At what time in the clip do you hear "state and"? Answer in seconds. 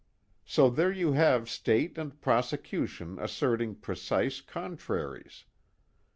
1.47-2.19